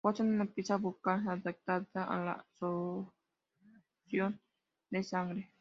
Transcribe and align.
Poseen 0.01 0.33
una 0.33 0.47
pieza 0.47 0.77
bucal 0.77 1.27
adaptada 1.27 1.85
a 1.93 2.25
la 2.25 2.45
succión 2.57 4.39
de 4.89 5.03
sangre. 5.03 5.47